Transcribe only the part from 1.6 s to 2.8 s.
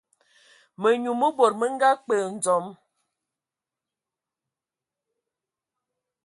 nga kpe ndzom.